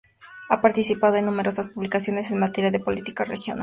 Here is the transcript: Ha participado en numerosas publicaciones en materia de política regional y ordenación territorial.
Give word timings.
Ha 0.49 0.61
participado 0.61 1.17
en 1.17 1.27
numerosas 1.27 1.67
publicaciones 1.67 2.31
en 2.31 2.39
materia 2.39 2.71
de 2.71 2.79
política 2.79 3.23
regional 3.23 3.29
y 3.29 3.29
ordenación 3.35 3.41
territorial. 3.41 3.59